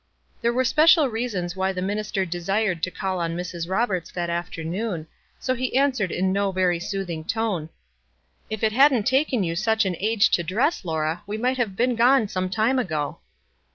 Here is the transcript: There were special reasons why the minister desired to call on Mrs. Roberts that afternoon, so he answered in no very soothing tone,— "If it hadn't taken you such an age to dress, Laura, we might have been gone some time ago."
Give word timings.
There 0.41 0.51
were 0.51 0.65
special 0.65 1.09
reasons 1.09 1.55
why 1.55 1.73
the 1.73 1.79
minister 1.83 2.25
desired 2.25 2.81
to 2.81 2.89
call 2.89 3.19
on 3.19 3.37
Mrs. 3.37 3.69
Roberts 3.69 4.11
that 4.13 4.31
afternoon, 4.31 5.05
so 5.39 5.53
he 5.53 5.77
answered 5.77 6.11
in 6.11 6.33
no 6.33 6.51
very 6.51 6.79
soothing 6.79 7.23
tone,— 7.23 7.69
"If 8.49 8.63
it 8.63 8.71
hadn't 8.71 9.03
taken 9.03 9.43
you 9.43 9.55
such 9.55 9.85
an 9.85 9.95
age 9.99 10.31
to 10.31 10.41
dress, 10.41 10.83
Laura, 10.83 11.21
we 11.27 11.37
might 11.37 11.57
have 11.57 11.75
been 11.75 11.95
gone 11.95 12.27
some 12.27 12.49
time 12.49 12.79
ago." 12.79 13.19